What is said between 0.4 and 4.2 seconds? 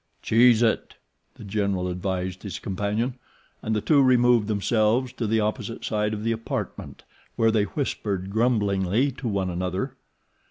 it," The General advised his companion; and the two